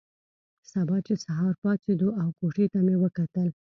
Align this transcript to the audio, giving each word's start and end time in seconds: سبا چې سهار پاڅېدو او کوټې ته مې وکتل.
سبا 0.71 0.97
چې 1.07 1.13
سهار 1.25 1.53
پاڅېدو 1.61 2.09
او 2.21 2.27
کوټې 2.37 2.65
ته 2.71 2.79
مې 2.85 2.95
وکتل. 3.03 3.47